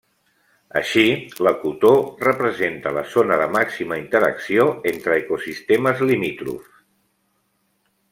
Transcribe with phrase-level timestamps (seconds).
[0.79, 1.01] Així,
[1.47, 1.91] l'ecotò
[2.23, 6.81] representa la zona de màxima interacció entre ecosistemes limítrofs.